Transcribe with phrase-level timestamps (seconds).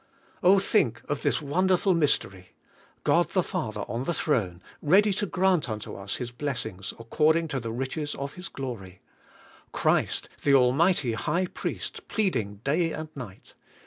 [0.41, 2.53] Oh, think of this wonderful mystery,
[3.03, 7.59] God the Father on the throne ready to grant unto us His blessings according to
[7.59, 9.01] the riches of His glory;
[9.71, 13.53] Christ the almighty high priest pleading day and night.